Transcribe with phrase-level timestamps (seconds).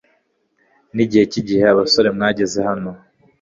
[0.95, 2.91] Nigihe cyigihe abasore mwageze hano